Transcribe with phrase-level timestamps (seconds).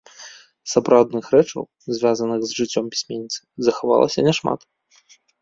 [0.73, 1.63] Сапраўдных рэчаў,
[1.97, 4.59] звязаных з жыццём пісьменніцы, захавалася няшмат.